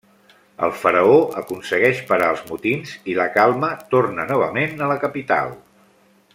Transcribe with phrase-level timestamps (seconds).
[0.67, 5.57] El faraó aconsegueix parar els motins, i la calma torna novament a la capital.